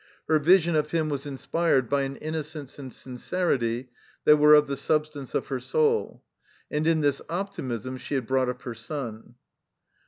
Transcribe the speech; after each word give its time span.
Her 0.27 0.39
vision 0.39 0.75
of 0.75 0.89
him 0.89 1.09
was 1.09 1.27
inspired 1.27 1.87
by 1.87 2.01
an 2.01 2.15
innocence 2.15 2.79
and 2.79 2.91
sincerity 2.91 3.89
that 4.25 4.37
were 4.37 4.55
of 4.55 4.65
the 4.65 4.75
substance 4.75 5.35
of 5.35 5.45
her 5.49 5.59
soul. 5.59 6.23
And 6.71 6.87
in 6.87 7.01
this 7.01 7.21
optimism 7.29 7.97
she 7.99 8.15
had 8.15 8.25
brought 8.25 8.49
up 8.49 8.63
her 8.63 8.73
son. 8.73 9.35